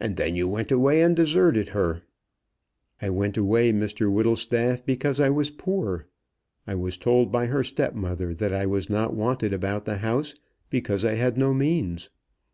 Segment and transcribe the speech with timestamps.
[0.00, 2.00] "And then you went away and deserted her."
[3.02, 6.06] "I went away, Mr Whittlestaff, because I was poor.
[6.66, 10.34] I was told by her step mother that I was not wanted about the house,
[10.70, 12.08] because I had no means.